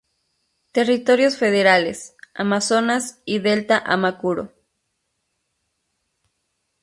Territorios 0.71 1.37
Federales: 1.37 2.15
Amazonas 2.33 3.21
y 3.23 3.37
Delta 3.37 3.77
Amacuro. 3.77 4.51